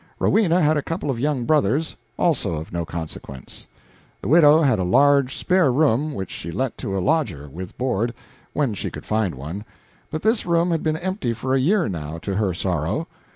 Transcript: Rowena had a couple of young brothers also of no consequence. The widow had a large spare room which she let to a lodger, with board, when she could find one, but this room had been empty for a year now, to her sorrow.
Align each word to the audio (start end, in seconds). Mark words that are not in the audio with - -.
Rowena 0.17 0.59
had 0.59 0.77
a 0.77 0.81
couple 0.81 1.11
of 1.11 1.19
young 1.19 1.45
brothers 1.45 1.95
also 2.17 2.55
of 2.55 2.73
no 2.73 2.83
consequence. 2.85 3.67
The 4.19 4.29
widow 4.29 4.63
had 4.63 4.79
a 4.79 4.83
large 4.83 5.35
spare 5.35 5.71
room 5.71 6.15
which 6.15 6.31
she 6.31 6.49
let 6.51 6.75
to 6.79 6.97
a 6.97 6.99
lodger, 6.99 7.47
with 7.47 7.77
board, 7.77 8.15
when 8.51 8.73
she 8.73 8.89
could 8.89 9.05
find 9.05 9.35
one, 9.35 9.63
but 10.09 10.23
this 10.23 10.43
room 10.43 10.71
had 10.71 10.81
been 10.81 10.97
empty 10.97 11.33
for 11.33 11.53
a 11.53 11.59
year 11.59 11.87
now, 11.87 12.17
to 12.17 12.33
her 12.33 12.51
sorrow. 12.51 13.07